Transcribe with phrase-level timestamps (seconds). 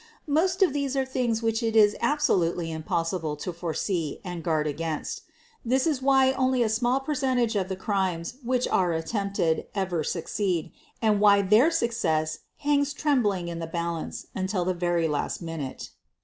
[0.25, 5.21] Most of these are things which it is absolutely impossible to foresee and guard against.
[5.63, 10.03] This is why only a small per centage of the crimes which are attempted ever
[10.03, 10.71] suc ceed
[11.03, 15.91] and why their success hangs trembling in the balance until the very last minute.